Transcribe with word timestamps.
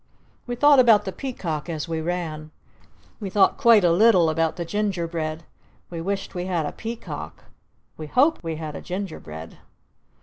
We 0.47 0.55
thought 0.55 0.79
about 0.79 1.05
the 1.05 1.11
Peacock 1.11 1.69
as 1.69 1.87
we 1.87 2.01
ran! 2.01 2.49
We 3.19 3.29
thought 3.29 3.59
quite 3.59 3.83
a 3.83 3.91
little 3.91 4.31
about 4.31 4.55
the 4.55 4.65
Ginger 4.65 5.05
bread! 5.07 5.43
We 5.91 6.01
wished 6.01 6.33
we 6.33 6.45
had 6.45 6.65
a 6.65 6.71
Peacock! 6.71 7.43
We 7.97 8.07
hoped 8.07 8.41
we 8.43 8.55
had 8.55 8.75
a 8.75 8.81
Ginger 8.81 9.19
bread! 9.19 9.59